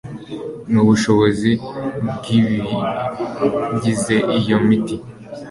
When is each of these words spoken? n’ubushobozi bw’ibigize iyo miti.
n’ubushobozi 0.71 1.51
bw’ibigize 2.19 4.15
iyo 4.39 4.57
miti. 4.67 4.95